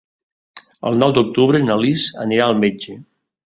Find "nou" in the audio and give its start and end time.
1.03-1.13